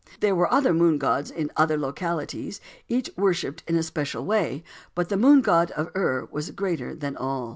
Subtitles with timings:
[0.19, 2.59] There were other moon gods in other localities,
[2.89, 4.63] each worshipped in a special way,
[4.95, 7.49] but the Moon God of Ur was greater than all.